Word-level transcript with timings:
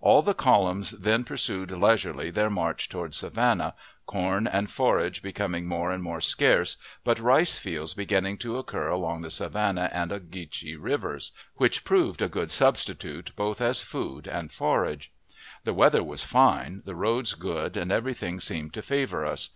All 0.00 0.22
the 0.22 0.34
columns 0.34 0.92
then 0.92 1.24
pursued 1.24 1.72
leisurely 1.72 2.30
their 2.30 2.48
march 2.48 2.88
toward 2.88 3.12
Savannah, 3.12 3.74
corn 4.06 4.46
and 4.46 4.70
forage 4.70 5.20
becoming 5.20 5.66
more 5.66 5.90
and 5.90 6.00
more 6.00 6.20
scarce, 6.20 6.76
but 7.02 7.18
rice 7.18 7.58
fields 7.58 7.92
beginning 7.92 8.38
to 8.38 8.56
occur 8.56 8.86
along 8.86 9.22
the 9.22 9.30
Savannah 9.30 9.90
and 9.92 10.12
Ogeechee 10.12 10.76
Rivers, 10.80 11.32
which 11.56 11.82
proved 11.84 12.22
a 12.22 12.28
good 12.28 12.52
substitute, 12.52 13.32
both 13.34 13.60
as 13.60 13.82
food 13.82 14.28
and 14.28 14.52
forage. 14.52 15.10
The 15.64 15.74
weather 15.74 16.04
was 16.04 16.22
fine, 16.22 16.82
the 16.84 16.94
roads 16.94 17.32
good, 17.34 17.76
and 17.76 17.90
every 17.90 18.14
thing 18.14 18.38
seemed 18.38 18.72
to 18.74 18.80
favor 18.82 19.26
us. 19.26 19.50